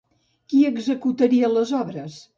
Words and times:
Qui 0.53 0.61
executaria 0.71 1.53
les 1.57 1.79
obres? 1.85 2.21